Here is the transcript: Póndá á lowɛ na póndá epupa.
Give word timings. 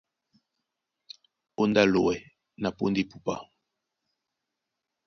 Póndá 1.55 1.81
á 1.83 1.91
lowɛ 1.93 2.15
na 2.61 2.69
póndá 2.77 2.99
epupa. 3.03 3.35